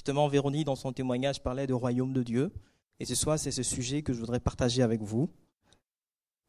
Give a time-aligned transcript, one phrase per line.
[0.00, 2.50] Justement, Véronique, dans son témoignage, parlait du royaume de Dieu.
[3.00, 5.28] Et ce soir, c'est ce sujet que je voudrais partager avec vous.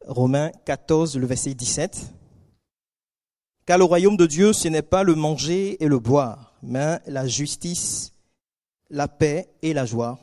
[0.08, 2.14] Romains 14, le verset 17.
[3.66, 7.28] Car le royaume de Dieu, ce n'est pas le manger et le boire, mais la
[7.28, 8.14] justice,
[8.90, 10.18] la paix et la joie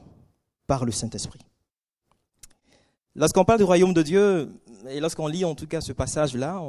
[0.67, 1.41] par le Saint-Esprit.
[3.15, 4.49] Lorsqu'on parle du royaume de Dieu,
[4.89, 6.63] et lorsqu'on lit en tout cas ce passage-là,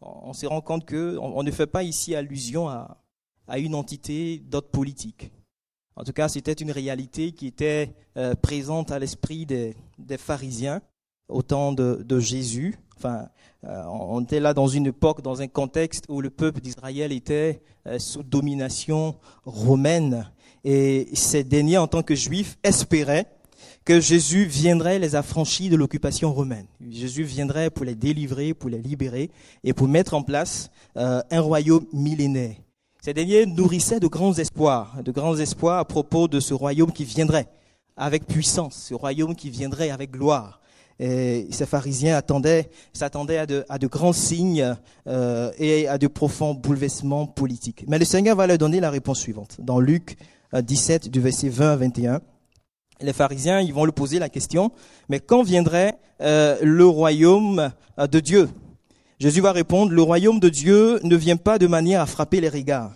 [0.00, 2.96] on, se rend compte qu'on on ne fait pas ici allusion à,
[3.58, 5.30] une entité d'autre politique.
[5.96, 9.76] En tout cas, c'était une réalité qui était euh, présente à l'esprit des,
[10.18, 10.80] pharisiens
[11.28, 12.76] au temps de, Jésus.
[12.96, 13.28] Enfin,
[13.64, 17.62] euh, on était là dans une époque, dans un contexte où le peuple d'Israël était
[17.86, 20.28] euh, sous domination romaine.
[20.64, 23.26] Et ces derniers, en tant que juifs, espéraient
[23.84, 26.66] que Jésus viendrait les affranchir de l'occupation romaine.
[26.90, 29.30] Jésus viendrait pour les délivrer, pour les libérer
[29.62, 32.56] et pour mettre en place un royaume millénaire.
[33.04, 37.04] Ces derniers nourrissaient de grands espoirs, de grands espoirs à propos de ce royaume qui
[37.04, 37.48] viendrait
[37.98, 40.62] avec puissance, ce royaume qui viendrait avec gloire.
[40.98, 43.46] Et ces pharisiens attendaient, s'attendaient à
[43.78, 44.74] de, grands signes
[45.06, 47.84] euh, et à de profonds bouleversements politiques.
[47.88, 49.58] Mais le Seigneur va leur donner la réponse suivante.
[49.58, 50.16] Dans Luc
[50.54, 52.20] 17, euh, du verset 20 à 21,
[53.02, 54.72] les pharisiens ils vont lui poser la question,
[55.10, 58.48] mais quand viendrait euh, le royaume de Dieu?
[59.20, 62.48] Jésus va répondre, le royaume de Dieu ne vient pas de manière à frapper les
[62.48, 62.92] regards.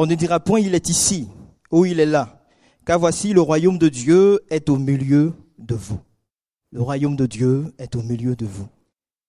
[0.00, 1.26] On ne dira point il est ici
[1.72, 2.40] ou il est là,
[2.86, 5.98] car voici le royaume de Dieu est au milieu de vous.
[6.70, 8.68] Le royaume de Dieu est au milieu de vous.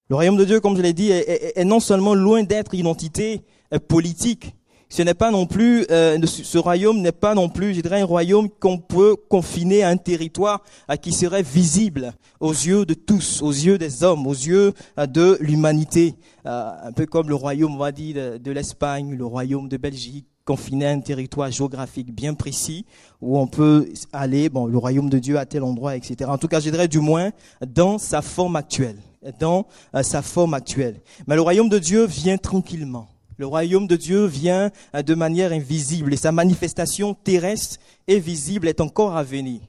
[0.10, 3.42] Le royaume de Dieu, comme je l'ai dit, est, non seulement loin d'être une identité
[3.88, 4.54] politique,
[4.90, 8.48] ce n'est pas non plus, euh, ce royaume n'est pas non plus, je un royaume
[8.48, 13.52] qu'on peut confiner à un territoire à qui serait visible aux yeux de tous, aux
[13.52, 16.14] yeux des hommes, aux yeux euh, de l'humanité.
[16.46, 20.28] Euh, un peu comme le royaume, on va dire, de l'Espagne, le royaume de Belgique,
[20.50, 22.86] confiné à un territoire géographique bien précis
[23.22, 26.28] où on peut aller, bon, le royaume de Dieu à tel endroit, etc.
[26.28, 27.30] En tout cas, je dirais du moins
[27.68, 28.98] dans sa forme actuelle,
[29.40, 29.68] dans
[30.02, 31.02] sa forme actuelle.
[31.28, 33.08] Mais le royaume de Dieu vient tranquillement
[33.40, 38.68] le royaume de Dieu vient euh, de manière invisible et sa manifestation terrestre et visible
[38.68, 39.62] est encore à venir.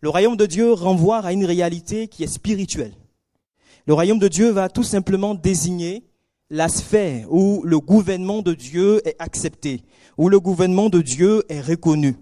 [0.00, 2.92] Le royaume de Dieu renvoie à une réalité qui est spirituelle.
[3.86, 6.04] Le royaume de Dieu va tout simplement désigner
[6.50, 9.82] la sphère où le gouvernement de Dieu est accepté,
[10.16, 12.16] où le gouvernement de Dieu est reconnu.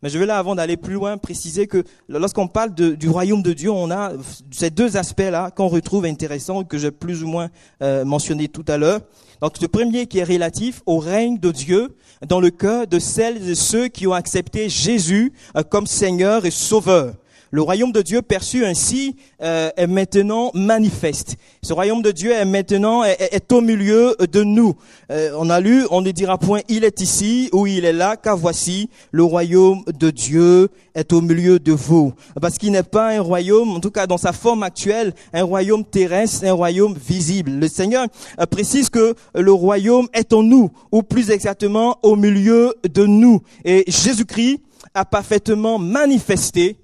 [0.00, 3.52] Mais je vais là, avant d'aller plus loin, préciser que lorsqu'on parle du royaume de
[3.52, 4.12] Dieu, on a
[4.52, 7.48] ces deux aspects-là qu'on retrouve intéressants, que j'ai plus ou moins
[7.82, 9.00] euh, mentionné tout à l'heure.
[9.40, 11.96] Donc le premier qui est relatif au règne de Dieu
[12.28, 16.52] dans le cœur de celles et ceux qui ont accepté Jésus euh, comme Seigneur et
[16.52, 17.14] Sauveur.
[17.50, 21.36] Le royaume de Dieu perçu ainsi euh, est maintenant manifeste.
[21.62, 24.74] Ce royaume de Dieu est maintenant est, au milieu de nous.
[25.10, 28.16] Euh, on a lu, on ne dira point il est ici ou il est là,
[28.16, 32.12] car voici le royaume de Dieu est au milieu de vous.
[32.38, 35.84] Parce qu'il n'est pas un royaume, en tout cas dans sa forme actuelle, un royaume
[35.84, 37.52] terrestre, un royaume visible.
[37.52, 38.08] Le Seigneur
[38.38, 43.40] euh, précise que le royaume est en nous, ou plus exactement au milieu de nous.
[43.64, 44.60] Et Jésus-Christ
[44.92, 46.76] a parfaitement manifesté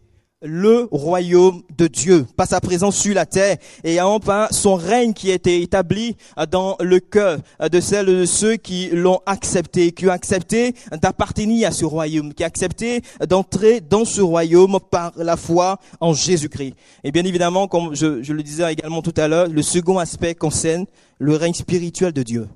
[0.45, 5.15] le royaume de Dieu, pas sa présence sur la terre, et en pas son règne
[5.15, 6.17] qui a été établi
[6.51, 11.71] dans le cœur de celles de ceux qui l'ont accepté, qui ont accepté d'appartenir à
[11.71, 16.75] ce royaume, qui ont accepté d'entrer dans ce royaume par la foi en Jésus-Christ.
[17.03, 20.85] Et bien évidemment, comme je le disais également tout à l'heure, le second aspect concerne
[21.19, 22.49] le règne spirituel de Dieu,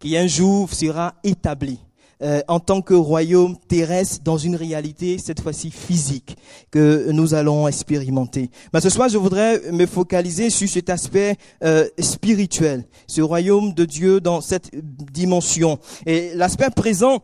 [0.00, 1.78] qui un jour sera établi
[2.22, 6.36] euh, en tant que royaume terrestre dans une réalité, cette fois-ci physique,
[6.70, 8.50] que nous allons expérimenter.
[8.72, 13.84] Mais ce soir, je voudrais me focaliser sur cet aspect euh, spirituel, ce royaume de
[13.84, 15.78] Dieu dans cette dimension.
[16.06, 17.22] Et l'aspect présent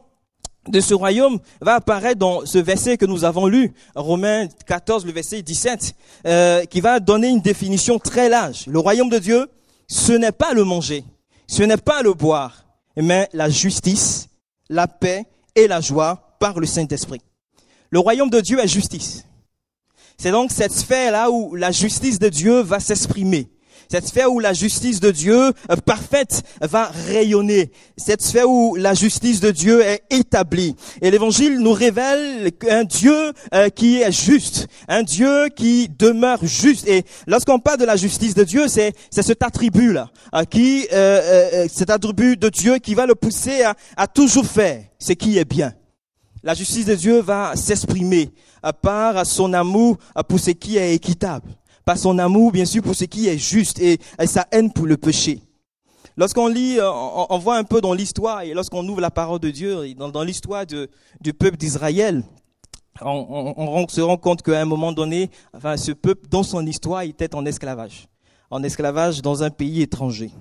[0.69, 5.13] de ce royaume va apparaître dans ce verset que nous avons lu, Romains 14, le
[5.13, 5.95] verset 17,
[6.27, 8.67] euh, qui va donner une définition très large.
[8.67, 9.47] Le royaume de Dieu,
[9.87, 11.05] ce n'est pas le manger,
[11.47, 12.65] ce n'est pas le boire,
[12.97, 14.29] mais la justice,
[14.69, 17.21] la paix et la joie par le Saint-Esprit.
[17.91, 19.25] Le royaume de Dieu est justice.
[20.19, 23.49] C'est donc cette sphère-là où la justice de Dieu va s'exprimer.
[23.89, 27.71] Cette sphère où la justice de Dieu euh, parfaite va rayonner.
[27.97, 30.75] Cette sphère où la justice de Dieu est établie.
[31.03, 34.67] Et l'évangile nous révèle un Dieu euh, qui est juste.
[34.89, 36.89] Un Dieu qui demeure juste.
[36.89, 40.87] Et lorsqu'on parle de la justice de Dieu, c'est, c'est cet attribut-là, euh, qui,
[41.73, 45.45] cet attribut de Dieu qui va le pousser à, à toujours faire ce qui est
[45.45, 45.73] bien.
[46.43, 48.31] La justice de Dieu va s'exprimer
[48.83, 49.97] par son amour
[50.29, 51.49] pour ce qui est équitable
[51.87, 54.97] par son amour, bien sûr, pour ce qui est juste et, sa haine pour le
[54.97, 55.41] péché.
[56.17, 59.51] Lorsqu'on lit, euh, on, voit un peu dans l'histoire et lorsqu'on ouvre la parole de
[59.51, 62.25] Dieu, dans, l'histoire du peuple d'Israël,
[63.01, 67.47] on, se rend compte qu'à un moment donné, ce peuple, dans son histoire, était en
[67.47, 68.09] esclavage.
[68.51, 70.33] En esclavage dans un pays étranger.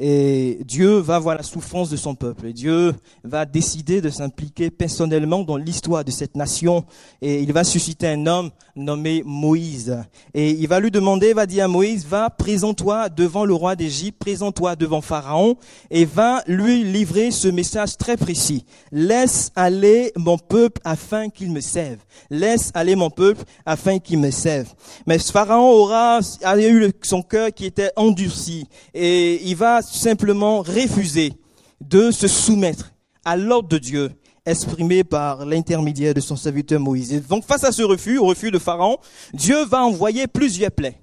[0.00, 2.46] Et Dieu va voir la souffrance de son peuple.
[2.46, 6.84] Et Dieu va décider de s'impliquer personnellement dans l'histoire de cette nation.
[7.20, 9.98] Et il va susciter un homme nommé Moïse.
[10.34, 14.18] Et il va lui demander, va dire à Moïse, va, présente-toi devant le roi d'Égypte,
[14.20, 15.56] présente-toi devant Pharaon,
[15.90, 18.64] et va lui livrer ce message très précis.
[18.92, 21.98] Laisse aller mon peuple afin qu'il me serve.
[22.30, 24.68] Laisse aller mon peuple afin qu'il me serve.
[25.06, 28.68] Mais Pharaon aura, a eu son cœur qui était endurci.
[28.94, 31.32] Et il va simplement refuser
[31.80, 32.92] de se soumettre
[33.24, 34.10] à l'ordre de Dieu
[34.46, 37.26] exprimé par l'intermédiaire de son serviteur Moïse.
[37.28, 38.96] donc face à ce refus, au refus de Pharaon,
[39.34, 40.98] Dieu va envoyer plusieurs plaies.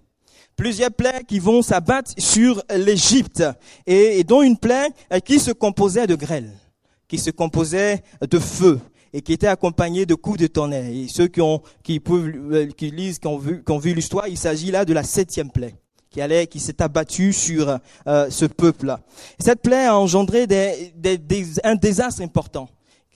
[0.56, 3.44] Plusieurs plaies qui vont s'abattre sur l'Égypte
[3.86, 4.88] et, dont une plaie
[5.26, 6.52] qui se composait de grêle,
[7.08, 8.80] qui se composait de feu
[9.14, 10.90] et qui était accompagnée de coups de tonnerre.
[10.90, 15.52] Et ceux qui euh, lisent, qui ont vu l'histoire, il s'agit là de la septième
[15.52, 15.76] plaie
[16.16, 17.78] qui allait, qui s'est abattu sur
[18.08, 19.02] euh, ce peuple-là.
[19.38, 22.70] Cette plaie a engendré des, des, un désastre important.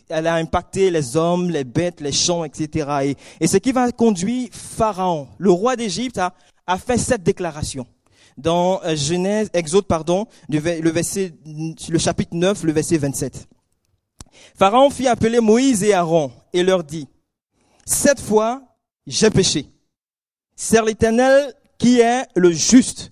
[0.10, 2.90] Elle a impacté les hommes, les bêtes, les champs, etc.
[3.04, 6.34] Et, et ce qui va conduire Pharaon, le roi d'Égypte, a,
[6.68, 7.88] a fait cette déclaration
[8.38, 13.48] dans euh, Genèse, Exode, pardon, le, verset, le chapitre 9, le verset 27.
[14.56, 17.08] Pharaon fit appeler Moïse et Aaron et leur dit,
[17.86, 18.62] cette fois,
[19.08, 19.70] j'ai péché.
[20.58, 23.12] Sers l'Éternel qui est le juste.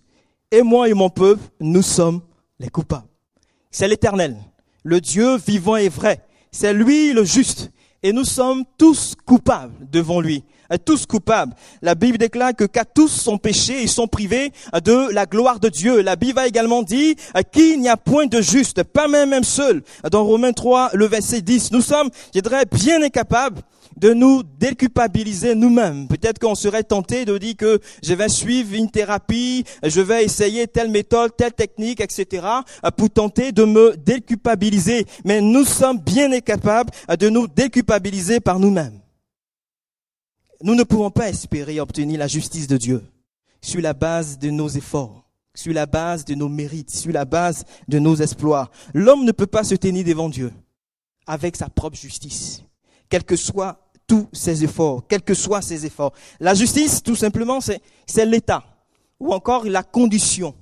[0.51, 2.21] Et moi et mon peuple, nous sommes
[2.59, 3.07] les coupables.
[3.71, 4.37] C'est l'éternel,
[4.83, 6.21] le Dieu vivant et vrai.
[6.51, 7.71] C'est lui le juste.
[8.03, 10.43] Et nous sommes tous coupables devant lui.
[10.85, 11.53] Tous coupables.
[11.81, 14.51] La Bible déclare que qu'à tous sont péchés et sont privés
[14.83, 16.01] de la gloire de Dieu.
[16.01, 17.15] La Bible a également dit
[17.51, 19.81] qu'il n'y a point de juste, pas même seul.
[20.11, 23.61] Dans Romains 3, le verset 10, nous sommes, je dirais, bien incapables
[23.97, 26.07] de nous déculpabiliser nous-mêmes.
[26.07, 30.67] Peut-être qu'on serait tenté de dire que je vais suivre une thérapie, je vais essayer
[30.67, 32.45] telle méthode, telle technique, etc.,
[32.95, 35.05] pour tenter de me déculpabiliser.
[35.25, 38.99] Mais nous sommes bien incapables de nous déculpabiliser par nous-mêmes.
[40.61, 43.03] Nous ne pouvons pas espérer obtenir la justice de Dieu
[43.61, 45.23] sur la base de nos efforts,
[45.53, 48.69] sur la base de nos mérites, sur la base de nos exploits.
[48.93, 50.51] L'homme ne peut pas se tenir devant Dieu
[51.27, 52.63] avec sa propre justice,
[53.09, 56.13] quel que soit tous ses efforts, quels que soient ses efforts.
[56.39, 58.63] La justice, tout simplement, c'est l'état
[59.19, 60.55] ou encore la condition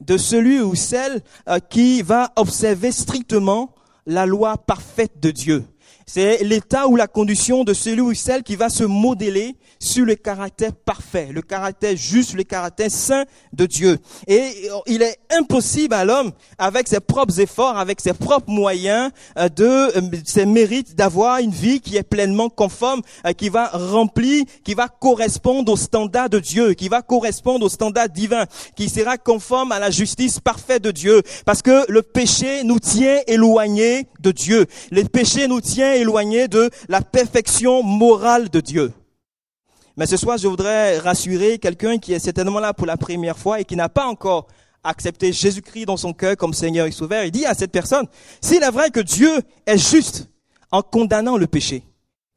[0.00, 3.74] de celui ou celle euh, qui va observer strictement
[4.06, 5.64] la loi parfaite de Dieu.
[6.10, 10.14] C'est l'état ou la condition de celui ou celle qui va se modeler sur le
[10.14, 13.98] caractère parfait, le caractère juste, le caractère saint de Dieu.
[14.26, 19.10] Et euh, il est impossible à l'homme, avec ses propres efforts, avec ses propres moyens,
[19.38, 23.02] euh, de euh, ses mérites, d'avoir une vie qui est pleinement conforme,
[23.36, 28.08] qui va remplir, qui va correspondre au standard de Dieu, qui va correspondre au standard
[28.08, 28.46] divin,
[28.76, 31.20] qui sera conforme à la justice parfaite de Dieu.
[31.44, 34.64] Parce que le péché nous tient éloignés de Dieu.
[34.90, 38.92] Le péché nous tient éloigné de la perfection morale de Dieu.
[39.96, 43.60] Mais ce soir, je voudrais rassurer quelqu'un qui est certainement là pour la première fois
[43.60, 44.46] et qui n'a pas encore
[44.84, 47.24] accepté Jésus-Christ dans son cœur comme Seigneur et Sauveur.
[47.24, 48.06] Il dit à cette personne,
[48.40, 49.30] s'il est vrai que Dieu
[49.66, 50.28] est juste
[50.70, 51.82] en condamnant le péché,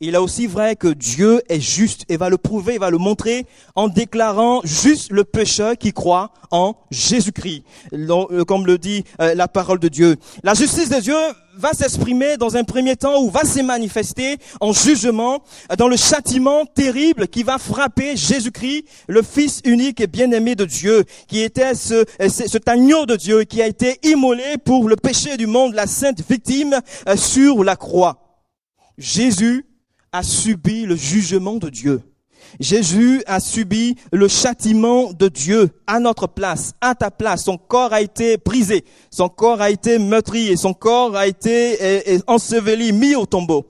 [0.02, 2.98] il est aussi vrai que Dieu est juste et va le prouver, il va le
[2.98, 9.36] montrer en déclarant juste le pécheur qui croit en Jésus-Christ, euh, comme le dit euh,
[9.36, 10.18] la parole de Dieu.
[10.44, 11.16] La justice de Dieu
[11.56, 15.44] va s'exprimer dans un premier temps ou va se manifester en jugement
[15.78, 21.04] dans le châtiment terrible qui va frapper Jésus-Christ, le Fils unique et bien-aimé de Dieu,
[21.28, 25.46] qui était ce, cet agneau de Dieu qui a été immolé pour le péché du
[25.46, 28.18] monde, la sainte victime euh, sur la croix.
[28.98, 29.66] Jésus
[30.12, 32.02] a subi le jugement de Dieu.
[32.60, 37.46] Jésus a subi le châtiment de Dieu à notre place, à ta place.
[37.46, 42.22] Son corps a été brisé, son corps a été meurtri et son corps a été
[42.28, 43.66] enseveli, mis au tombeau.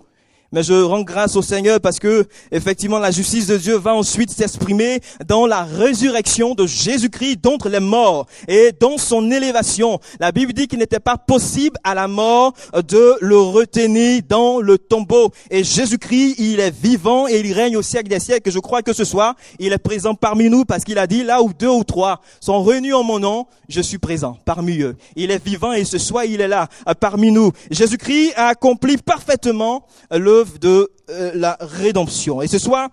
[0.54, 4.32] Mais je rends grâce au Seigneur parce que, effectivement, la justice de Dieu va ensuite
[4.32, 10.00] s'exprimer dans la résurrection de Jésus-Christ d'entre les morts et dans son élévation.
[10.20, 14.78] La Bible dit qu'il n'était pas possible à la mort de le retenir dans le
[14.78, 15.32] tombeau.
[15.50, 18.52] Et Jésus-Christ, il est vivant et il règne au siècle des siècles.
[18.52, 21.42] Je crois que ce soir, il est présent parmi nous parce qu'il a dit là
[21.42, 24.98] où deux ou trois sont réunis en mon nom, je suis présent parmi eux.
[25.16, 27.52] Il est vivant et ce soir, il est là euh, parmi nous.
[27.70, 32.42] Jésus-Christ a accompli parfaitement le de euh, la rédemption.
[32.42, 32.90] Et ce soir,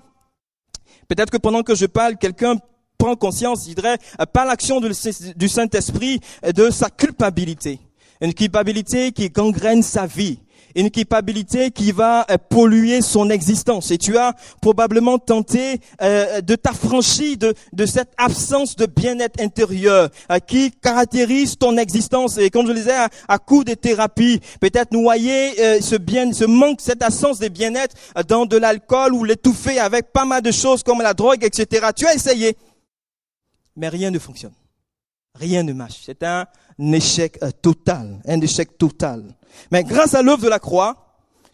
[1.09, 2.57] peut-être que pendant que je parle, quelqu'un
[2.97, 3.99] prend conscience, je dirais,
[4.33, 6.21] par l'action du Saint-Esprit,
[6.55, 7.78] de sa culpabilité.
[8.21, 10.40] Une culpabilité qui gangrène sa vie
[10.78, 13.90] une culpabilité qui va euh, polluer son existence.
[13.90, 14.32] Et tu as
[14.62, 21.58] probablement tenté euh, de t'affranchir de, de cette absence de bien-être intérieur euh, qui caractérise
[21.58, 22.38] ton existence.
[22.38, 26.80] Et comme je le disais, à, coup de thérapie, peut-être noyer ce bien, ce manque,
[26.80, 27.97] cette absence de bien-être
[28.28, 31.88] dans de l'alcool ou l'étouffer avec pas mal de choses comme la drogue, etc.
[31.97, 32.56] Tu as essayé,
[33.76, 34.52] mais rien ne fonctionne.
[35.35, 36.02] Rien ne marche.
[36.04, 36.47] C'est un
[36.78, 39.25] échec total, un échec total.
[39.70, 41.08] Mais grâce à l'œuvre de la croix,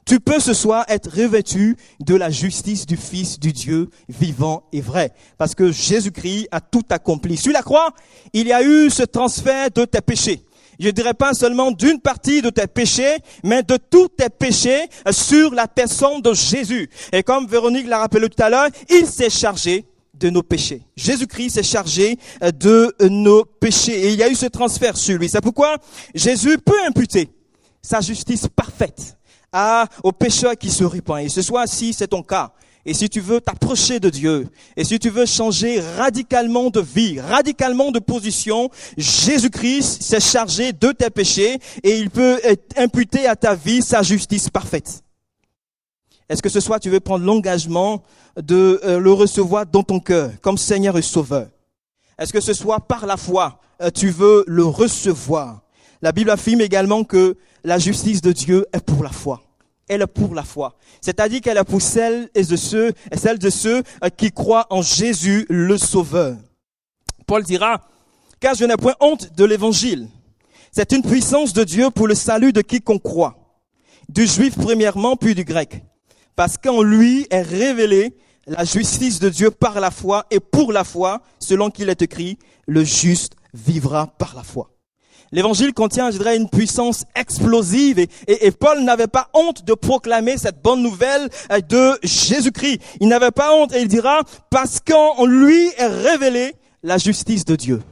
[0.05, 4.83] tu peux ce soir être revêtu de la justice du Fils du Dieu vivant et
[4.83, 5.13] vrai.
[5.39, 7.37] Parce que Jésus-Christ a tout accompli.
[7.37, 7.95] Sur la croix,
[8.33, 10.45] il y a eu ce transfert de tes péchés.
[10.79, 14.89] Je ne dirais pas seulement d'une partie de tes péchés, mais de tous tes péchés
[15.11, 16.91] sur la personne de Jésus.
[17.13, 20.83] Et comme Véronique l'a rappelé tout à l'heure, il s'est chargé de nos péchés.
[20.97, 24.07] Jésus-Christ s'est chargé de nos péchés.
[24.07, 25.29] Et il y a eu ce transfert sur lui.
[25.29, 25.77] C'est pourquoi
[26.15, 27.31] Jésus peut imputer
[27.85, 29.19] sa justice parfaite
[29.53, 31.21] à, au pécheur qui se répand.
[31.21, 32.53] Et ce soit si c'est ton cas,
[32.87, 37.21] et si tu veux t'approcher de Dieu, et si tu veux changer radicalement de vie,
[37.21, 42.41] radicalement de position, Jésus-Christ s'est chargé de tes péchés et il peut
[42.77, 45.03] imputer à ta vie sa justice parfaite.
[46.29, 48.03] Est-ce que ce soir tu veux prendre l'engagement
[48.37, 51.49] de euh, le recevoir dans ton cœur comme Seigneur et Sauveur?
[52.19, 55.61] Est-ce que ce soit par la foi euh, tu veux le recevoir?
[56.01, 59.43] La Bible affirme également que la justice de Dieu est pour la foi.
[59.89, 60.77] Elle est pour la foi.
[61.01, 64.67] C'est-à-dire qu'elle est pour celles et de ceux, et celles de ceux euh, qui croient
[64.71, 66.37] en Jésus le Sauveur.
[67.27, 67.81] Paul dira,
[68.41, 70.09] car je n'ai point honte de l'évangile.
[70.73, 73.37] C'est une puissance de Dieu pour le salut de quiconque croit.
[74.09, 75.83] Du juif premièrement, puis du grec.
[76.37, 78.17] Parce qu'en lui est révélée
[78.47, 82.39] la justice de Dieu par la foi et pour la foi, selon qu'il est écrit,
[82.67, 84.74] le juste vivra par la foi.
[85.33, 90.63] L'évangile contient, je dirais, une puissance explosive et, Paul n'avait pas honte de proclamer cette
[90.63, 92.81] bonne nouvelle euh, de Jésus-Christ.
[93.01, 97.57] Il n'avait pas honte et il dira, parce qu'en lui est révélée la justice de
[97.57, 97.83] Dieu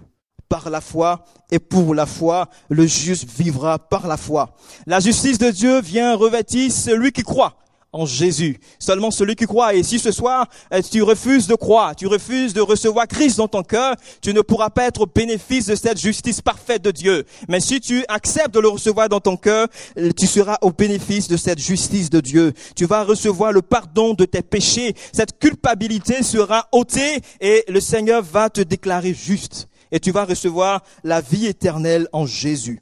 [0.49, 4.55] par la foi et pour la foi, le juste vivra par la foi.
[4.87, 7.57] La justice de Dieu vient revêtir celui qui croit
[7.93, 8.59] en Jésus.
[8.79, 9.75] Seulement celui qui croit.
[9.75, 13.49] Et si ce soir, euh, tu refuses de croire, tu refuses de recevoir Christ dans
[13.49, 17.25] ton cœur, tu ne pourras pas être au bénéfice de cette justice parfaite de Dieu.
[17.49, 19.69] Mais si tu acceptes de le recevoir dans ton cœur,
[19.99, 22.53] euh, tu seras au bénéfice de cette justice de Dieu.
[22.75, 24.95] Tu vas recevoir le pardon de tes péchés.
[25.13, 29.69] Cette culpabilité sera ôtée et le Seigneur va te déclarer juste.
[29.91, 32.81] Et tu vas recevoir la vie éternelle en Jésus.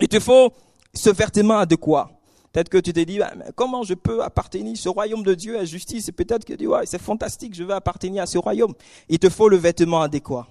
[0.00, 0.52] Il te faut
[0.94, 2.10] ce vêtement adéquat.
[2.54, 5.64] Peut-être que tu t'es dit, bah, comment je peux appartenir ce royaume de Dieu à
[5.64, 6.08] justice?
[6.08, 8.74] Et peut-être que tu dis, ouais, c'est fantastique, je veux appartenir à ce royaume.
[9.08, 10.46] Il te faut le vêtement adéquat.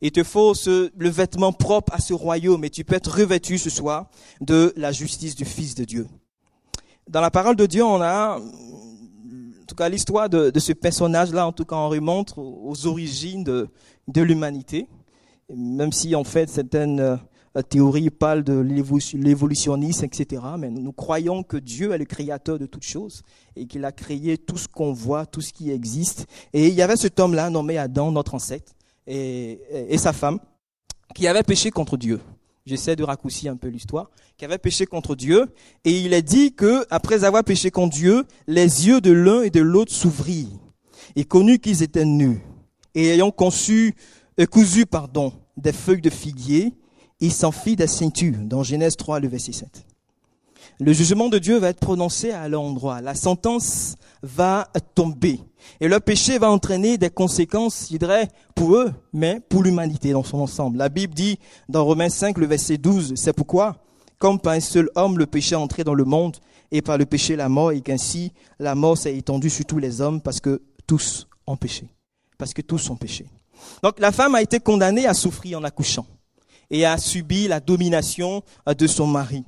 [0.00, 3.58] Il te faut ce, le vêtement propre à ce royaume et tu peux être revêtu
[3.58, 4.06] ce soir
[4.40, 6.06] de la justice du Fils de Dieu.
[7.06, 11.46] Dans la parole de Dieu, on a, en tout cas, l'histoire de, de ce personnage-là,
[11.46, 13.68] en tout cas, on remonte aux origines de,
[14.08, 14.88] de l'humanité.
[15.54, 17.20] Même si, en fait, certaines
[17.54, 20.42] la théorie parle de l'évolutionnisme, etc.
[20.58, 23.22] Mais nous croyons que Dieu est le créateur de toutes choses
[23.56, 26.26] et qu'il a créé tout ce qu'on voit, tout ce qui existe.
[26.52, 28.72] Et il y avait cet homme-là nommé Adam, notre ancêtre,
[29.06, 29.58] et,
[29.98, 30.38] sa femme,
[31.14, 32.20] qui avait péché contre Dieu.
[32.64, 35.46] J'essaie de raccourcir un peu l'histoire, qui avait péché contre Dieu,
[35.84, 39.50] et il est dit que après avoir péché contre Dieu, les yeux de l'un et
[39.50, 40.46] de l'autre s'ouvrirent,
[41.16, 42.40] et connut qu'ils étaient nus,
[42.94, 43.96] et ayant conçu,
[44.40, 46.72] euh, cousu, pardon, des feuilles de figuier,
[47.22, 49.86] il s'enfuit des ceintures, dans Genèse 3, le verset 7.
[50.80, 53.00] Le jugement de Dieu va être prononcé à l'endroit.
[53.00, 55.40] La sentence va tomber.
[55.80, 60.24] Et le péché va entraîner des conséquences, je dirais, pour eux, mais pour l'humanité dans
[60.24, 60.78] son ensemble.
[60.78, 61.38] La Bible dit
[61.68, 63.76] dans Romains 5, le verset 12, c'est pourquoi,
[64.18, 66.38] comme par un seul homme, le péché est entré dans le monde,
[66.72, 70.00] et par le péché la mort, et qu'ainsi la mort s'est étendue sur tous les
[70.00, 71.86] hommes, parce que tous ont péché.
[72.36, 73.26] Parce que tous ont péché.
[73.84, 76.06] Donc la femme a été condamnée à souffrir en accouchant
[76.72, 79.44] et a subi la domination euh, de son mari.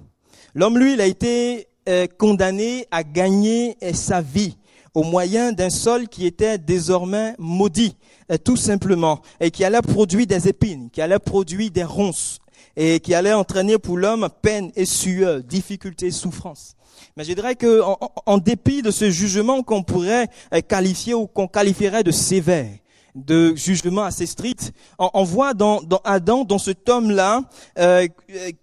[0.55, 4.57] L'homme, lui, il a été euh, condamné à gagner euh, sa vie
[4.93, 7.97] au moyen d'un sol qui était désormais maudit,
[8.45, 12.39] tout simplement, et qui allait produire des épines, qui allait produire des ronces,
[12.77, 16.77] et qui allait entraîner pour l'homme peine et sueur, difficulté, souffrance.
[17.17, 17.83] Mais je dirais que,
[18.25, 20.29] en dépit de ce jugement qu'on pourrait
[20.69, 22.71] qualifier ou qu'on qualifierait de sévère,
[23.15, 27.43] de jugement assez strict, on, voit dans, dans, Adam, dans cet homme-là,
[27.79, 28.09] euh,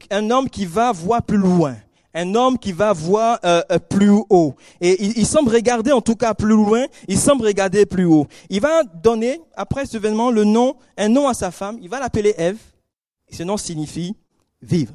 [0.09, 1.75] un homme qui va voir plus loin,
[2.13, 4.55] un homme qui va voir euh, euh, plus haut.
[4.81, 8.27] Et il, semble regarder en tout cas plus loin, il semble regarder plus haut.
[8.49, 11.99] Il va donner, après ce événement, le nom, un nom à sa femme, il va
[11.99, 12.57] l'appeler Ève,
[13.31, 14.15] ce nom signifie
[14.61, 14.93] vivre.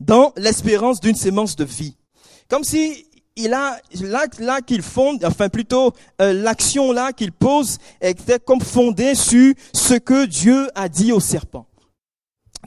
[0.00, 1.96] Dans l'espérance d'une sémence de vie.
[2.48, 7.78] Comme si il a là, là qu'il fonde, enfin plutôt euh, l'action là qu'il pose
[8.00, 11.66] était comme fondée sur ce que Dieu a dit au serpent.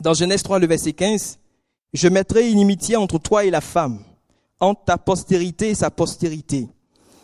[0.01, 1.39] Dans Genèse 3, le verset 15,
[1.93, 3.99] je mettrai une inimitié entre toi et la femme,
[4.59, 6.67] entre ta postérité et sa postérité.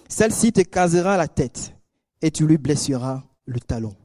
[0.09, 1.73] Celle-ci te casera la tête
[2.21, 3.95] et tu lui blesseras le talon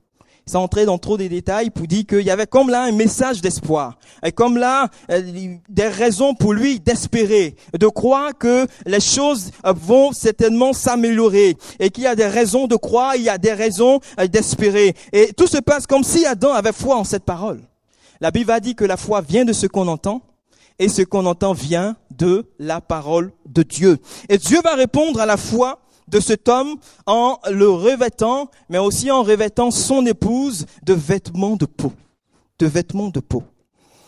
[0.47, 3.40] sans entrer dans trop de détails, pour dire qu'il y avait comme là un message
[3.40, 5.23] d'espoir, et comme là euh,
[5.68, 11.90] des raisons pour lui d'espérer, de croire que les choses euh, vont certainement s'améliorer, et
[11.90, 14.94] qu'il y a des raisons de croire, il y a des raisons euh, d'espérer.
[15.12, 17.61] Et tout se passe comme si Adam avait foi en cette parole.
[18.20, 20.23] La Bible a dit que la foi vient de ce qu'on entend,
[20.80, 23.99] et ce qu'on entend vient de la parole de Dieu.
[24.28, 25.78] Et Dieu va répondre à la foi
[26.11, 26.76] de cet homme
[27.07, 31.93] en le revêtant, mais aussi en revêtant son épouse de vêtements de peau.
[32.59, 33.45] De vêtements de peau.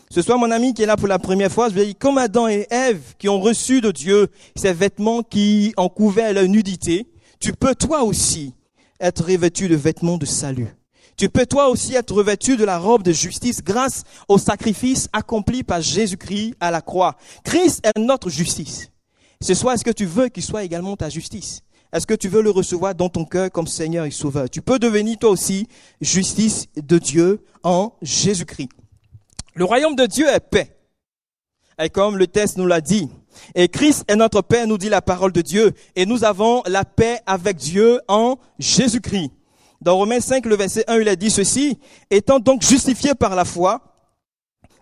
[0.09, 2.19] Ce soit mon ami qui est là pour la première fois, je vais dire, comme
[2.19, 7.07] Adam et Ève qui ont reçu de Dieu ces vêtements qui en couvaient leur nudité,
[7.39, 8.53] tu peux toi aussi
[8.99, 10.67] être revêtu de vêtements de salut.
[11.17, 15.63] Tu peux toi aussi être revêtu de la robe de justice grâce au sacrifice accompli
[15.63, 17.15] par Jésus-Christ à la croix.
[17.43, 18.91] Christ est notre justice.
[19.41, 21.61] Ce soit est-ce que tu veux qu'il soit également ta justice?
[21.93, 24.49] Est-ce que tu veux le recevoir dans ton cœur comme Seigneur et Sauveur?
[24.49, 25.67] Tu peux devenir toi aussi
[26.01, 28.69] justice de Dieu en Jésus-Christ.
[29.53, 30.75] Le royaume de Dieu est paix.
[31.79, 33.09] Et comme le texte nous l'a dit,
[33.53, 36.83] et Christ est notre paix, nous dit la parole de Dieu, et nous avons la
[36.83, 39.29] paix avec Dieu en Jésus-Christ.
[39.79, 41.77] Dans Romains 5, le verset 1, il a dit ceci,
[42.09, 43.81] étant donc justifiés par la foi,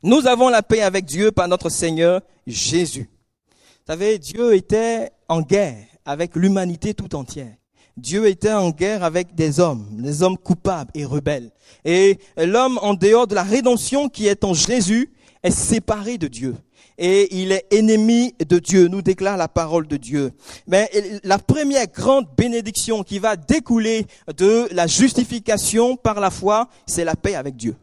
[0.02, 3.10] nous avons la paix avec Dieu par notre Seigneur Jésus.
[3.50, 7.54] Vous savez, Dieu était en guerre avec l'humanité tout entière.
[7.98, 11.52] Dieu était en guerre avec des hommes, des hommes coupables et rebelles.
[11.86, 15.12] Et l'homme, en dehors de la rédemption qui est en Jésus,
[15.44, 16.56] est séparé de Dieu.
[16.98, 20.32] Et il est ennemi de Dieu, nous déclare la parole de Dieu.
[20.68, 20.90] Mais
[21.24, 24.06] la première grande bénédiction qui va découler
[24.38, 27.76] de la justification par la foi, c'est la paix avec Dieu.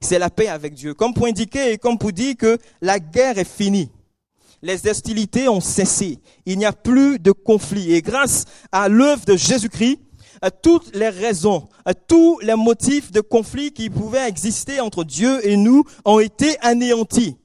[0.00, 0.94] C'est la paix avec Dieu.
[0.94, 3.90] Comme pour indiquer et comme pour dire que la guerre est finie
[4.66, 6.18] les hostilités ont cessé.
[6.44, 7.94] Il n'y a plus de conflit.
[7.94, 10.00] Et grâce à l'œuvre de Jésus-Christ,
[10.60, 11.68] toutes les raisons,
[12.08, 17.36] tous les motifs de conflit qui pouvaient exister entre Dieu et nous ont été anéantis.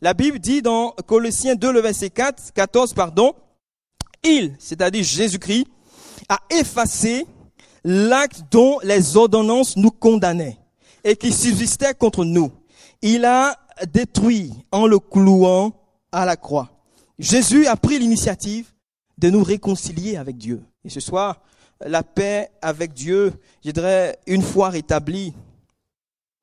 [0.00, 3.34] La Bible dit dans Colossiens 2, le verset 4, 14, pardon,
[4.24, 5.66] il, c'est-à-dire Jésus-Christ,
[6.30, 7.26] a effacé
[7.84, 10.58] l'acte dont les ordonnances nous condamnaient
[11.04, 12.50] et qui subsistait contre nous.
[13.02, 13.58] Il a
[13.92, 15.72] détruit en le clouant
[16.12, 16.70] à la croix.
[17.18, 18.72] Jésus a pris l'initiative
[19.18, 20.62] de nous réconcilier avec Dieu.
[20.84, 21.42] Et ce soir,
[21.84, 23.32] la paix avec Dieu,
[23.64, 25.34] je dirais, une fois rétablie,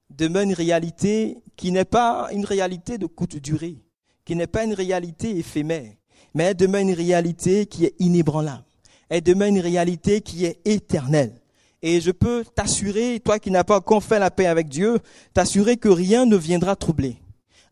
[0.09, 3.77] demeure une réalité qui n'est pas une réalité de courte durée,
[4.25, 5.91] qui n'est pas une réalité éphémère,
[6.33, 8.63] mais elle demeure une réalité qui est inébranlable.
[9.09, 11.33] Elle demeure une réalité qui est éternelle.
[11.81, 14.99] Et je peux t'assurer, toi qui n'as pas encore fait la paix avec Dieu,
[15.33, 17.17] t'assurer que rien ne viendra troubler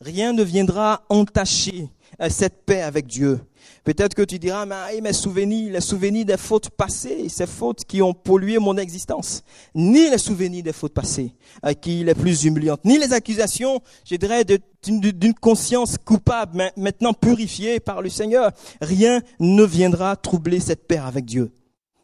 [0.02, 1.90] rien ne viendra entacher
[2.22, 3.40] euh, cette paix avec Dieu.
[3.84, 8.02] Peut-être que tu diras, mais mes souvenirs, les souvenirs des fautes passées, ces fautes qui
[8.02, 11.34] ont pollué mon existence, ni les souvenirs des fautes passées,
[11.82, 18.02] qui les plus humiliantes, ni les accusations, je dirais, d'une conscience coupable, maintenant purifiée par
[18.02, 21.52] le Seigneur, rien ne viendra troubler cette paix avec Dieu.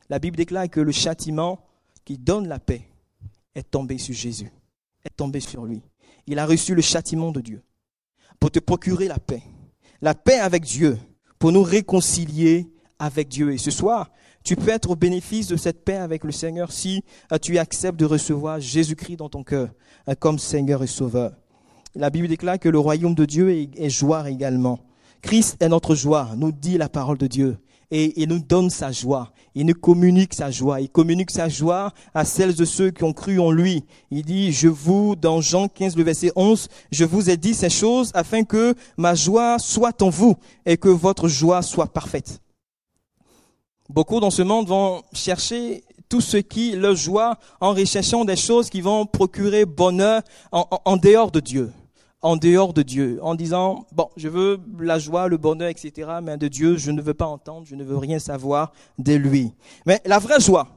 [0.09, 1.63] La Bible déclare que le châtiment
[2.05, 2.87] qui donne la paix
[3.55, 4.51] est tombé sur Jésus,
[5.05, 5.81] est tombé sur lui.
[6.27, 7.61] Il a reçu le châtiment de Dieu
[8.41, 9.43] pour te procurer la paix.
[10.01, 10.97] La paix avec Dieu,
[11.39, 12.67] pour nous réconcilier
[12.99, 13.53] avec Dieu.
[13.53, 14.09] Et ce soir,
[14.43, 17.99] tu peux être au bénéfice de cette paix avec le Seigneur si euh, tu acceptes
[17.99, 19.69] de recevoir Jésus-Christ dans ton cœur
[20.09, 21.33] euh, comme Seigneur et Sauveur.
[21.93, 24.79] La Bible déclare que le royaume de Dieu est, joie également.
[25.21, 27.57] Christ est notre joie, nous dit la parole de Dieu
[27.91, 29.31] et il nous donne sa joie.
[29.53, 30.79] Il nous communique sa joie.
[30.79, 33.83] Il communique sa joie à celles de ceux qui ont cru en lui.
[34.09, 37.69] Il dit, je vous, dans Jean 15, le verset 11, je vous ai dit ces
[37.69, 42.41] choses afin que ma joie soit en vous et que votre joie soit parfaite.
[43.89, 48.69] Beaucoup dans ce monde vont chercher tout ce qui leur joie en recherchant des choses
[48.69, 51.71] qui vont procurer bonheur en dehors de Dieu
[52.21, 56.37] en dehors de Dieu, en disant, bon, je veux la joie, le bonheur, etc., mais
[56.37, 59.53] de Dieu, je ne veux pas entendre, je ne veux rien savoir de lui.
[59.85, 60.67] Mais la vraie joie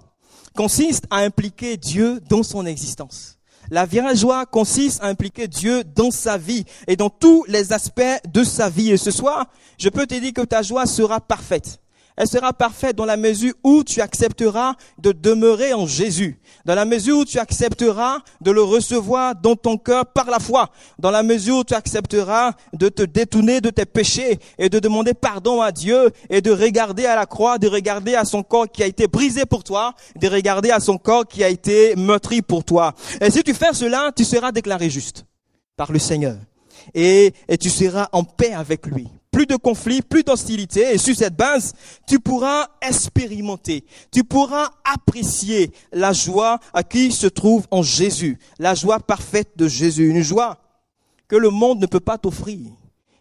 [0.57, 3.39] consiste à impliquer Dieu dans son existence.
[3.71, 8.03] La vraie joie consiste à impliquer Dieu dans sa vie et dans tous les aspects
[8.31, 8.91] de sa vie.
[8.91, 9.47] Et ce soir,
[9.79, 11.81] je peux te dire que ta joie sera parfaite.
[12.17, 16.85] Elle sera parfaite dans la mesure où tu accepteras de demeurer en Jésus, dans la
[16.85, 21.25] mesure où tu accepteras de le recevoir dans ton cœur par la foi, dans la
[21.25, 25.73] mesure où tu accepteras de te détourner de tes péchés et de demander pardon à
[25.73, 29.09] Dieu et de regarder à la croix, de regarder à son corps qui a été
[29.09, 32.95] brisé pour toi, de regarder à son corps qui a été meurtri pour toi.
[33.21, 35.25] Et si tu fais cela, tu seras déclaré juste
[35.77, 36.37] par le Seigneur.
[36.93, 40.95] Et, et tu seras en paix avec lui plus de conflits, plus d'hostilité.
[40.95, 41.75] Et sur cette base,
[42.07, 48.75] tu pourras expérimenter, tu pourras apprécier la joie à qui se trouve en Jésus, la
[48.75, 50.59] joie parfaite de Jésus, une joie
[51.27, 52.71] que le monde ne peut pas t'offrir.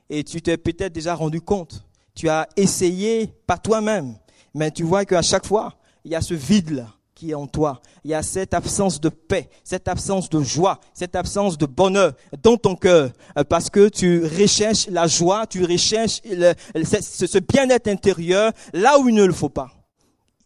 [0.09, 1.83] Et tu t'es peut-être déjà rendu compte.
[2.13, 4.15] Tu as essayé, pas toi-même,
[4.53, 6.93] mais tu vois qu'à chaque fois, il y a ce vide-là
[7.33, 7.81] en toi.
[8.03, 12.13] Il y a cette absence de paix, cette absence de joie, cette absence de bonheur
[12.41, 18.51] dans ton cœur, euh, parce que tu recherches la joie, tu recherches ce bien-être intérieur
[18.73, 19.71] là où il ne le faut pas.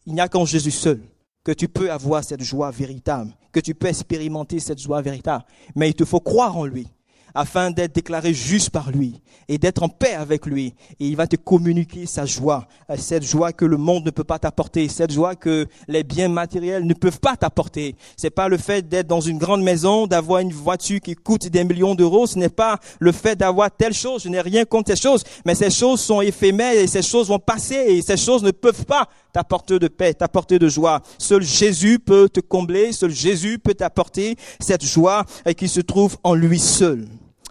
[0.05, 1.01] Il n'y a qu'en Jésus seul
[1.43, 5.45] que tu peux avoir cette joie véritable, que tu peux expérimenter cette joie véritable.
[5.75, 6.87] Mais il te faut croire en lui
[7.33, 10.73] afin d'être déclaré juste par lui et d'être en paix avec lui.
[10.99, 14.39] Et il va te communiquer sa joie, cette joie que le monde ne peut pas
[14.39, 17.95] t'apporter, cette joie que les biens matériels ne peuvent pas t'apporter.
[18.17, 21.63] C'est pas le fait d'être dans une grande maison, d'avoir une voiture qui coûte des
[21.63, 25.01] millions d'euros, ce n'est pas le fait d'avoir telle chose, je n'ai rien contre ces
[25.01, 28.51] choses, mais ces choses sont éphémères et ces choses vont passer et ces choses ne
[28.51, 31.03] peuvent pas t'apporter de paix, t'apporter de joie.
[31.19, 36.33] Seul Jésus peut te combler, seul Jésus peut t'apporter cette joie qui se trouve en
[36.33, 37.07] lui seul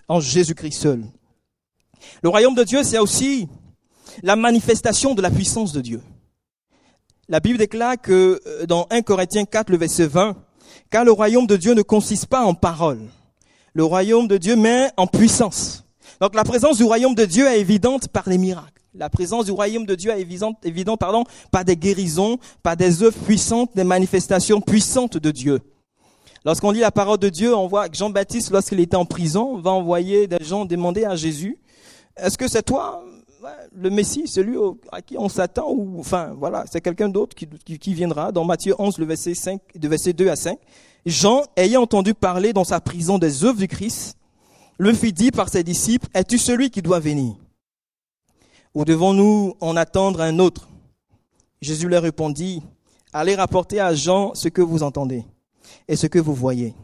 [0.08, 1.04] en Jésus-Christ seul.
[2.24, 3.46] Le royaume de Dieu, c'est aussi
[4.24, 6.02] la manifestation de la puissance de Dieu.
[7.28, 10.34] La Bible déclare que euh, dans 1 Corinthiens 4, le verset 20,
[10.90, 13.06] car le royaume de Dieu ne consiste pas en paroles.
[13.74, 15.84] Le royaume de Dieu met en puissance.
[16.20, 18.75] Donc la présence du royaume de Dieu est évidente par les miracles.
[18.98, 23.18] La présence du royaume de Dieu est évidente, pardon, par des guérisons, par des œuvres
[23.24, 25.60] puissantes, des manifestations puissantes de Dieu.
[26.44, 29.72] Lorsqu'on lit la parole de Dieu, on voit que Jean-Baptiste, lorsqu'il était en prison, va
[29.72, 31.58] envoyer des gens demander à Jésus,
[32.16, 33.04] est-ce que c'est toi
[33.74, 34.56] le Messie, celui
[34.90, 38.32] à qui on s'attend, enfin voilà, c'est quelqu'un d'autre qui, viendra?
[38.32, 40.58] Dans Matthieu 11, le verset 5, de verset 2 à 5,
[41.04, 44.16] Jean, ayant entendu parler dans sa prison des œuvres du Christ,
[44.78, 47.36] le fit dire par ses disciples, es-tu celui qui doit venir?
[48.76, 50.68] Ou devons-nous en attendre un autre?
[51.62, 52.62] Jésus leur répondit,
[53.10, 55.24] allez rapporter à Jean ce que vous entendez
[55.88, 56.74] et ce que vous voyez.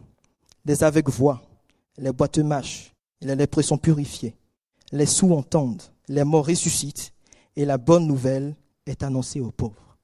[0.65, 1.43] Des aveugles voient,
[1.99, 4.35] les boiteux marchent, les lépreux sont purifiés,
[4.91, 7.13] les sous entendent, les morts ressuscitent,
[7.57, 9.99] et la bonne nouvelle est annoncée aux pauvres.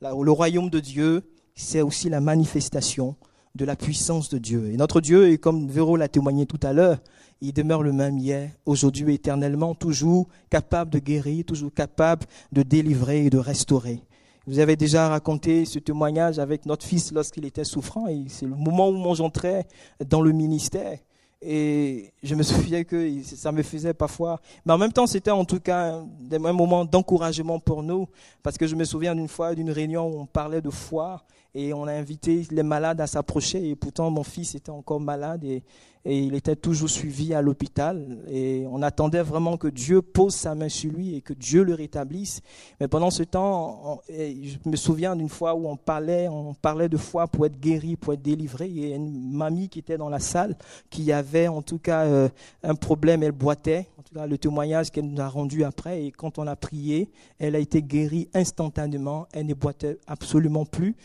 [0.00, 3.16] le royaume de Dieu, c'est aussi la manifestation
[3.54, 4.70] de la puissance de Dieu.
[4.72, 6.98] Et notre Dieu, comme Véro l'a témoigné tout à l'heure,
[7.40, 13.26] il demeure le même hier, aujourd'hui, éternellement, toujours capable de guérir, toujours capable de délivrer
[13.26, 14.00] et de restaurer.
[14.46, 18.54] Vous avez déjà raconté ce témoignage avec notre fils lorsqu'il était souffrant et c'est le
[18.54, 19.66] moment où j'entrais
[20.06, 20.98] dans le ministère.
[21.44, 25.44] Et je me souviens que ça me faisait parfois, mais en même temps, c'était en
[25.44, 26.00] tout cas
[26.32, 28.08] un moment d'encouragement pour nous,
[28.42, 31.22] parce que je me souviens d'une fois d'une réunion où on parlait de foi
[31.54, 33.68] et on a invité les malades à s'approcher.
[33.68, 35.62] Et pourtant, mon fils était encore malade et,
[36.04, 38.18] et il était toujours suivi à l'hôpital.
[38.28, 41.74] Et on attendait vraiment que Dieu pose sa main sur lui et que Dieu le
[41.74, 42.42] rétablisse.
[42.78, 46.96] Mais pendant ce temps, je me souviens d'une fois où on parlait, on parlait de
[46.96, 48.68] foi pour être guéri, pour être délivré.
[48.68, 50.56] Il y a une mamie qui était dans la salle
[50.90, 52.28] qui avait en tout cas euh,
[52.62, 53.86] un problème, elle boitait.
[53.98, 56.04] En tout cas, le témoignage qu'elle nous a rendu après.
[56.04, 59.26] Et quand on a prié, elle a été guérie instantanément.
[59.32, 60.96] Elle ne boitait absolument plus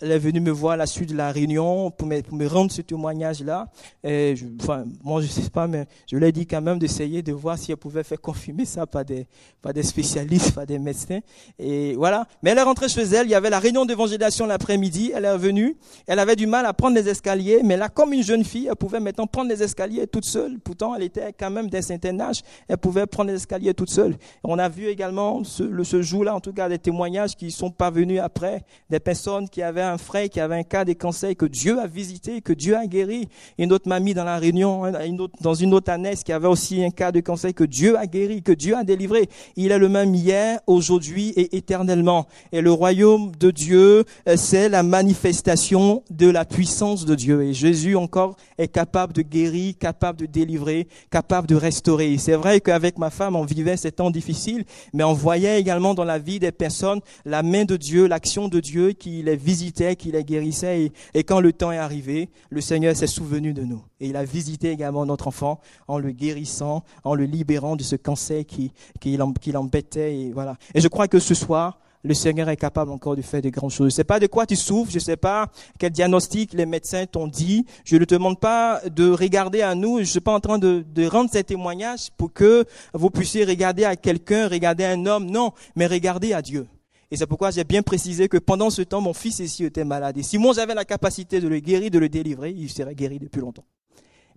[0.00, 2.82] elle est venue me voir à la suite de la réunion pour me, rendre ce
[2.82, 3.68] témoignage-là.
[4.04, 7.32] Et enfin, moi, je sais pas, mais je lui ai dit quand même d'essayer de
[7.32, 9.26] voir si elle pouvait faire confirmer ça par des,
[9.60, 11.18] par des spécialistes, par des médecins.
[11.58, 12.26] Et voilà.
[12.42, 13.26] Mais elle est rentrée chez elle.
[13.26, 15.12] Il y avait la réunion d'évangélisation l'après-midi.
[15.14, 15.76] Elle est revenue.
[16.06, 17.62] Elle avait du mal à prendre les escaliers.
[17.64, 20.58] Mais là, comme une jeune fille, elle pouvait maintenant prendre les escaliers toute seule.
[20.60, 22.42] Pourtant, elle était quand même d'un certain âge.
[22.68, 24.16] Elle pouvait prendre les escaliers toute seule.
[24.44, 28.20] On a vu également ce, ce jour-là, en tout cas, des témoignages qui sont parvenus
[28.20, 31.78] après, des personnes qui avaient un frère qui avait un cas de cancer que Dieu
[31.78, 33.28] a visité, que Dieu a guéri.
[33.58, 34.92] Une autre mamie dans la réunion, hein,
[35.40, 38.42] dans une autre annexe, qui avait aussi un cas de cancer que Dieu a guéri,
[38.42, 39.28] que Dieu a délivré.
[39.56, 42.26] Il est le même hier, aujourd'hui et éternellement.
[42.52, 47.42] Et le royaume de Dieu, euh, c'est la manifestation de la puissance de Dieu.
[47.42, 52.16] Et Jésus encore est capable de guérir, capable de délivrer, capable de restaurer.
[52.18, 56.04] C'est vrai qu'avec ma femme, on vivait ces temps difficiles, mais on voyait également dans
[56.04, 59.57] la vie des personnes la main de Dieu, l'action de Dieu qui les visitait,
[59.96, 60.92] qui les guérissait.
[61.14, 63.82] Et, quand le temps est arrivé, le Seigneur s'est souvenu de nous.
[64.00, 67.96] Et il a visité également notre enfant en le guérissant, en le libérant de ce
[67.96, 70.16] cancer qui, qui l'embêtait.
[70.16, 70.56] Et voilà.
[70.74, 73.70] Et je crois que ce soir, le Seigneur est capable encore de faire de grandes
[73.70, 73.88] choses.
[73.88, 76.66] Je ne sais pas de quoi tu souffres, je ne sais pas quel diagnostic les
[76.66, 77.66] médecins t'ont dit.
[77.84, 79.96] Je ne te demande pas de regarder à nous.
[79.96, 83.44] Je ne suis pas en train de, de rendre ces témoignages pour que vous puissiez
[83.44, 85.26] regarder à quelqu'un, regarder à un homme.
[85.26, 86.68] Non, mais regarder à Dieu.
[87.10, 90.18] Et c'est pourquoi j'ai bien précisé que pendant ce temps, mon fils ici était malade.
[90.18, 93.18] Et si moi j'avais la capacité de le guérir, de le délivrer, il serait guéri
[93.18, 93.64] depuis longtemps.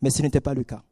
[0.02, 0.84] Mais ce n'était pas le cas.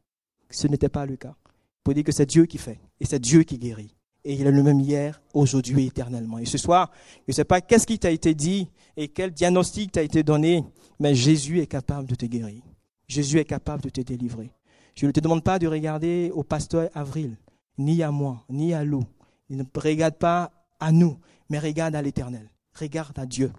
[0.49, 1.35] Ce n'était pas le cas.
[1.83, 2.79] Pour dire que c'est Dieu qui fait.
[2.99, 3.95] Et c'est Dieu qui guérit.
[4.25, 6.39] Et il est le même hier, aujourd'hui, éternellement.
[6.39, 9.93] Et ce soir, je ne sais pas qu'est-ce qui t'a été dit et quel diagnostic
[9.93, 10.65] t'a été donné,
[10.99, 12.61] mais Jésus est capable de te guérir.
[13.07, 14.51] Jésus est capable de te délivrer.
[14.95, 17.37] Je ne te demande pas de regarder au pasteur Avril,
[17.77, 19.05] ni à moi, ni à Lou.
[19.49, 21.17] Ne regarde pas à nous,
[21.49, 22.49] mais regarde à l'éternel.
[22.79, 23.51] Regarde à Dieu.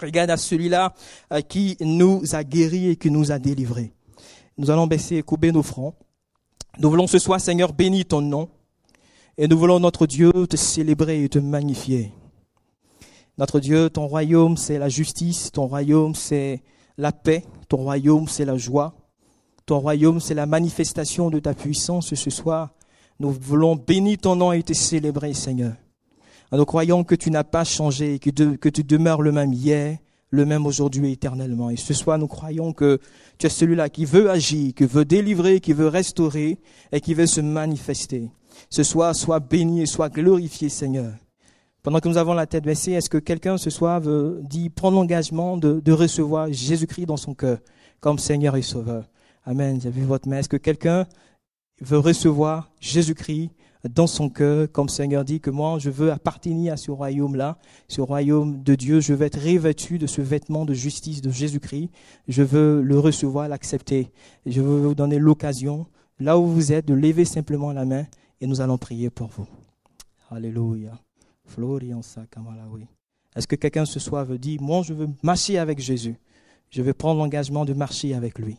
[0.00, 0.94] Regarde à celui-là
[1.32, 3.92] euh, qui nous a guéris et qui nous a délivrés.
[4.56, 5.94] Nous allons baisser et couper nos fronts.
[6.78, 8.48] Nous voulons ce soir, Seigneur, bénir ton nom.
[9.36, 12.12] Et nous voulons, notre Dieu, te célébrer et te magnifier.
[13.38, 15.52] Notre Dieu, ton royaume, c'est la justice.
[15.52, 16.62] Ton royaume, c'est
[16.96, 17.44] la paix.
[17.68, 18.94] Ton royaume, c'est la joie.
[19.64, 22.70] Ton royaume, c'est la manifestation de ta puissance ce soir.
[23.20, 25.74] Nous voulons bénir ton nom et te célébrer, Seigneur.
[26.52, 29.98] Nous croyons que tu n'as pas changé, que, tu demeures le même hier,
[30.30, 31.70] le même aujourd'hui éternellement.
[31.70, 32.98] Et ce soir, nous croyons que
[33.36, 36.58] tu es celui-là qui veut agir, qui veut délivrer, qui veut restaurer
[36.92, 38.30] et qui veut se manifester.
[38.70, 41.12] Ce soir, sois béni et sois glorifié, Seigneur.
[41.82, 44.96] Pendant que nous avons la tête baissée, est-ce que quelqu'un ce soir veut dire, prendre
[44.96, 47.58] l'engagement de, de recevoir Jésus-Christ dans son cœur
[48.00, 49.04] comme Seigneur et Sauveur?
[49.44, 49.80] Amen.
[49.80, 50.38] J'ai vu votre main.
[50.38, 51.06] Est-ce que quelqu'un
[51.80, 53.50] veut recevoir Jésus-Christ
[53.84, 58.00] dans son cœur, comme Seigneur dit que moi, je veux appartenir à ce royaume-là, ce
[58.00, 59.00] royaume de Dieu.
[59.00, 61.90] Je veux être revêtu de ce vêtement de justice de Jésus-Christ.
[62.26, 64.10] Je veux le recevoir, l'accepter.
[64.46, 65.86] Je veux vous donner l'occasion,
[66.18, 68.06] là où vous êtes, de lever simplement la main
[68.40, 69.46] et nous allons prier pour vous.
[70.30, 70.98] Alléluia.
[73.36, 76.16] Est-ce que quelqu'un ce soir veut dire, moi, je veux marcher avec Jésus.
[76.70, 78.58] Je veux prendre l'engagement de marcher avec lui.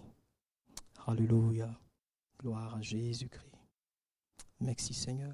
[1.05, 1.69] Alléluia.
[2.39, 3.48] Gloire à Jésus-Christ.
[4.61, 5.33] Merci Seigneur.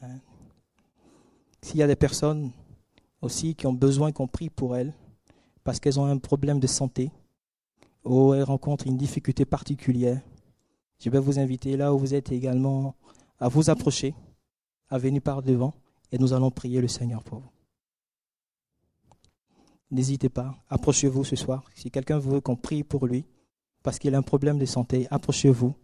[0.00, 0.20] Amen.
[1.62, 2.50] S'il y a des personnes
[3.20, 4.92] aussi qui ont besoin qu'on prie pour elles
[5.64, 7.10] parce qu'elles ont un problème de santé
[8.04, 10.20] ou elles rencontrent une difficulté particulière,
[10.98, 12.94] je vais vous inviter là où vous êtes également
[13.38, 14.14] à vous approcher,
[14.88, 15.74] à venir par devant
[16.10, 17.50] et nous allons prier le Seigneur pour vous.
[19.90, 21.64] N'hésitez pas, approchez-vous ce soir.
[21.74, 23.24] Si quelqu'un veut qu'on prie pour lui
[23.82, 25.74] parce qu'il a un problème de santé, approchez-vous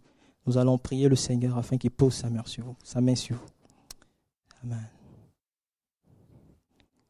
[0.45, 3.37] nous allons prier le Seigneur afin qu'il pose sa main sur vous, sa main sur
[3.37, 3.49] vous.
[4.63, 4.89] Amen.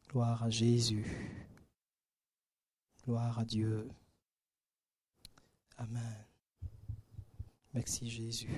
[0.10, 1.06] Gloire à Jésus.
[3.06, 3.90] Gloire à Dieu.
[5.78, 6.26] Amen.
[7.74, 8.50] Merci Jésus.